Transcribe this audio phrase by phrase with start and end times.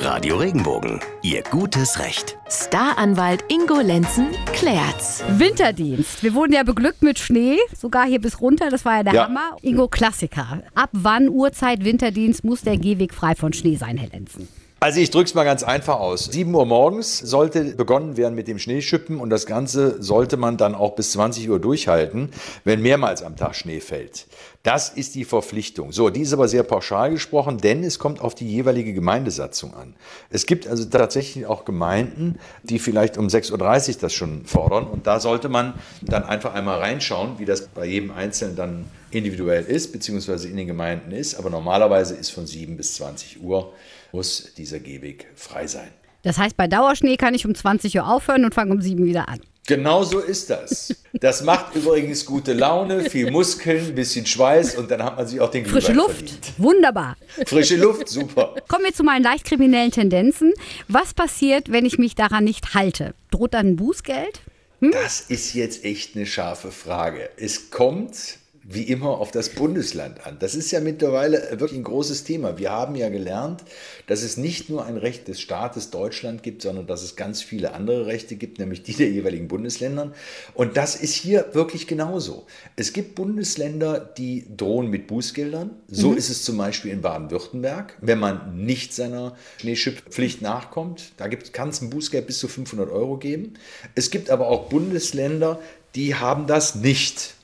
[0.00, 2.38] Radio Regenbogen, Ihr gutes Recht.
[2.48, 5.24] Staranwalt Ingo Lenzen klärt's.
[5.28, 6.22] Winterdienst.
[6.22, 8.70] Wir wurden ja beglückt mit Schnee, sogar hier bis runter.
[8.70, 9.24] Das war ja der Ja.
[9.24, 9.56] Hammer.
[9.62, 10.62] Ingo, Klassiker.
[10.74, 14.48] Ab wann Uhrzeit Winterdienst muss der Gehweg frei von Schnee sein, Herr Lenzen?
[14.80, 16.26] Also ich drücke es mal ganz einfach aus.
[16.26, 20.76] 7 Uhr morgens sollte begonnen werden mit dem Schneeschippen und das Ganze sollte man dann
[20.76, 22.30] auch bis 20 Uhr durchhalten,
[22.62, 24.28] wenn mehrmals am Tag Schnee fällt.
[24.62, 25.90] Das ist die Verpflichtung.
[25.90, 29.96] So, die ist aber sehr pauschal gesprochen, denn es kommt auf die jeweilige Gemeindesatzung an.
[30.30, 35.08] Es gibt also tatsächlich auch Gemeinden, die vielleicht um 6.30 Uhr das schon fordern und
[35.08, 39.92] da sollte man dann einfach einmal reinschauen, wie das bei jedem Einzelnen dann individuell ist,
[39.92, 41.34] beziehungsweise in den Gemeinden ist.
[41.34, 43.72] Aber normalerweise ist von 7 bis 20 Uhr
[44.12, 45.88] muss dieser Gehweg frei sein.
[46.22, 49.28] Das heißt, bei Dauerschnee kann ich um 20 Uhr aufhören und fange um 7 wieder
[49.28, 49.40] an.
[49.68, 50.94] Genau so ist das.
[51.12, 55.40] Das macht übrigens gute Laune, viel Muskeln, ein bisschen Schweiß und dann hat man sich
[55.40, 56.30] auch den Frische Glühwein Luft.
[56.30, 56.52] verdient.
[56.56, 57.16] Wunderbar.
[57.46, 58.54] Frische Luft, super.
[58.66, 60.54] Kommen wir zu meinen leicht kriminellen Tendenzen.
[60.88, 63.14] Was passiert, wenn ich mich daran nicht halte?
[63.30, 64.40] Droht dann ein Bußgeld?
[64.80, 67.28] Das ist jetzt echt eine scharfe Frage.
[67.36, 68.38] Es kommt
[68.70, 70.36] wie immer auf das Bundesland an.
[70.40, 72.58] Das ist ja mittlerweile wirklich ein großes Thema.
[72.58, 73.64] Wir haben ja gelernt,
[74.06, 77.72] dass es nicht nur ein Recht des Staates Deutschland gibt, sondern dass es ganz viele
[77.72, 80.12] andere Rechte gibt, nämlich die der jeweiligen Bundesländern.
[80.52, 82.46] Und das ist hier wirklich genauso.
[82.76, 85.70] Es gibt Bundesländer, die drohen mit Bußgeldern.
[85.88, 91.12] So ist es zum Beispiel in Baden-Württemberg, wenn man nicht seiner Schneeschippflicht nachkommt.
[91.16, 93.54] Da gibt- kann es ein Bußgeld bis zu 500 Euro geben.
[93.94, 95.58] Es gibt aber auch Bundesländer,
[95.94, 97.34] die haben das nicht.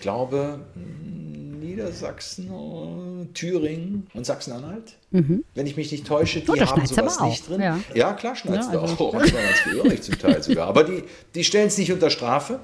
[0.00, 0.60] Ich glaube,
[1.60, 4.94] Niedersachsen, Thüringen und Sachsen-Anhalt.
[5.10, 7.60] Wenn ich mich nicht täusche, die Oh, haben sowas aber nicht drin.
[7.60, 7.78] ja.
[7.94, 9.12] Ja, klar schneidet Ja, also- auch.
[9.12, 10.68] Manchmal ganz gehörig zum Teil sogar.
[10.68, 12.60] Aber die, die stellen es nicht unter Strafe.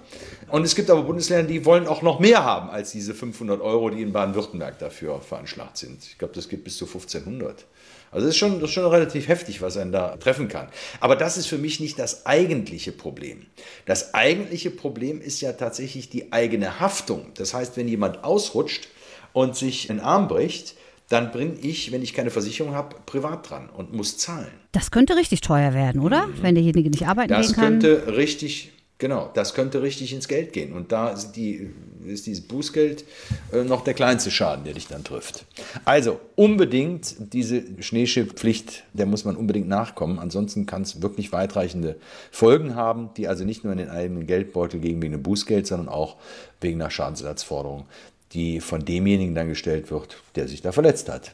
[0.50, 3.90] Und es gibt aber Bundesländer, die wollen auch noch mehr haben als diese 500 Euro,
[3.90, 6.02] die in Baden-Württemberg dafür veranschlagt sind.
[6.04, 7.66] Ich glaube, das geht bis zu 1500.
[8.12, 10.68] Also das ist, schon, das ist schon relativ heftig, was einen da treffen kann.
[11.00, 13.44] Aber das ist für mich nicht das eigentliche Problem.
[13.84, 17.25] Das eigentliche Problem ist ja tatsächlich die eigene Haftung.
[17.34, 18.88] Das heißt, wenn jemand ausrutscht
[19.32, 20.74] und sich einen Arm bricht,
[21.08, 24.50] dann bin ich, wenn ich keine Versicherung habe, privat dran und muss zahlen.
[24.72, 26.28] Das könnte richtig teuer werden, oder?
[26.40, 27.64] Wenn derjenige nicht arbeiten Das gehen kann.
[27.80, 30.72] könnte richtig, genau, das könnte richtig ins Geld gehen.
[30.72, 31.70] Und da sind die,
[32.08, 33.04] ist dieses Bußgeld
[33.52, 35.44] äh, noch der kleinste Schaden, der dich dann trifft.
[35.84, 40.18] Also unbedingt diese Schneeschiffpflicht, der muss man unbedingt nachkommen.
[40.18, 41.96] Ansonsten kann es wirklich weitreichende
[42.30, 45.88] Folgen haben, die also nicht nur in den eigenen Geldbeutel gehen wegen einem Bußgeld, sondern
[45.88, 46.16] auch
[46.60, 47.86] wegen einer Schadensersatzforderung,
[48.32, 51.32] die von demjenigen dann gestellt wird, der sich da verletzt hat.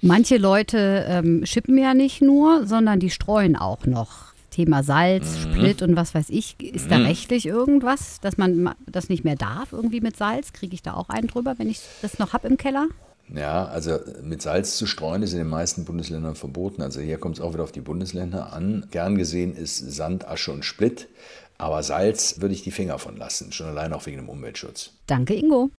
[0.00, 4.31] Manche Leute ähm, schippen ja nicht nur, sondern die streuen auch noch.
[4.52, 5.52] Thema Salz, Mhm.
[5.54, 6.54] Split und was weiß ich.
[6.62, 10.52] Ist da rechtlich irgendwas, dass man ma- das nicht mehr darf, irgendwie mit Salz?
[10.52, 12.86] Kriege ich da auch einen drüber, wenn ich das noch habe im Keller?
[13.34, 16.82] Ja, also mit Salz zu streuen ist in den meisten Bundesländern verboten.
[16.82, 18.86] Also hier kommt es auch wieder auf die Bundesländer an.
[18.90, 21.08] Gern gesehen ist Sand, Asche und Split.
[21.56, 24.90] Aber Salz würde ich die Finger von lassen, schon allein auch wegen dem Umweltschutz.
[25.06, 25.70] Danke, Ingo.